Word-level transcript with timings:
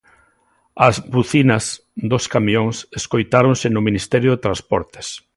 As 0.87 0.95
bucinas 1.13 1.65
dos 2.11 2.23
camións 2.33 2.75
escoitáronse 2.99 3.67
no 3.71 3.85
Ministerio 3.87 4.29
de 4.31 4.43
Transportes. 4.45 5.07